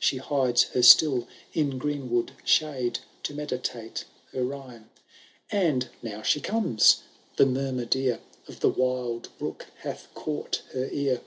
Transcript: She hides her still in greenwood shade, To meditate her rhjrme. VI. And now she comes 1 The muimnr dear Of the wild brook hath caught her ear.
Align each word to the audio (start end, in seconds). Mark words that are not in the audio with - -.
She 0.00 0.16
hides 0.16 0.64
her 0.70 0.82
still 0.82 1.28
in 1.54 1.78
greenwood 1.78 2.32
shade, 2.42 2.98
To 3.22 3.32
meditate 3.32 4.04
her 4.32 4.40
rhjrme. 4.40 4.80
VI. 4.82 4.84
And 5.52 5.88
now 6.02 6.22
she 6.22 6.40
comes 6.40 7.04
1 7.36 7.54
The 7.54 7.60
muimnr 7.60 7.88
dear 7.90 8.18
Of 8.48 8.58
the 8.58 8.68
wild 8.68 9.28
brook 9.38 9.66
hath 9.82 10.08
caught 10.12 10.62
her 10.72 10.88
ear. 10.90 11.20